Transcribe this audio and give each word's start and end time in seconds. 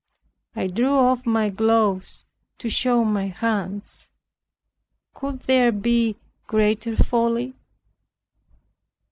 I 0.55 0.65
drew 0.65 0.95
off 0.95 1.27
my 1.27 1.49
gloves 1.51 2.25
to 2.57 2.69
show 2.71 3.03
my 3.05 3.27
hands. 3.27 4.09
Could 5.13 5.41
there 5.41 5.71
be 5.71 6.15
greater 6.47 6.95
folly? 6.95 7.53